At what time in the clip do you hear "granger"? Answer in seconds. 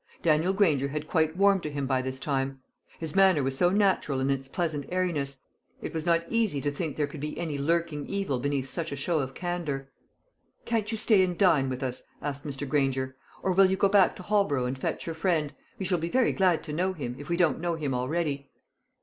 0.51-0.87, 12.67-13.15